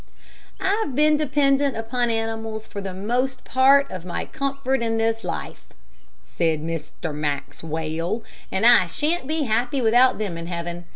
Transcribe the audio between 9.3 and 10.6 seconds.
happy without them in